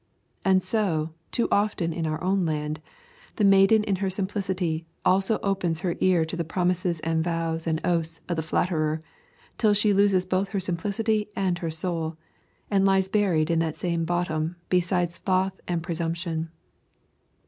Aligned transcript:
And 0.43 0.63
so, 0.63 1.11
too 1.29 1.47
often 1.51 1.93
in 1.93 2.07
our 2.07 2.19
own 2.23 2.43
land, 2.43 2.81
the 3.35 3.43
maiden 3.43 3.83
in 3.83 3.97
her 3.97 4.09
simplicity 4.09 4.87
also 5.05 5.37
opens 5.43 5.81
her 5.81 5.95
ear 5.99 6.25
to 6.25 6.35
the 6.35 6.43
promises 6.43 6.99
and 7.01 7.23
vows 7.23 7.67
and 7.67 7.79
oaths 7.85 8.19
of 8.27 8.35
the 8.35 8.41
flatterer, 8.41 8.99
till 9.59 9.75
she 9.75 9.93
loses 9.93 10.25
both 10.25 10.49
her 10.49 10.59
simplicity 10.59 11.29
and 11.35 11.59
her 11.59 11.69
soul, 11.69 12.17
and 12.71 12.83
lies 12.83 13.07
buried 13.07 13.51
in 13.51 13.59
that 13.59 13.75
same 13.75 14.03
bottom 14.03 14.55
beside 14.69 15.11
Sloth 15.11 15.61
and 15.67 15.83
Presumption. 15.83 16.49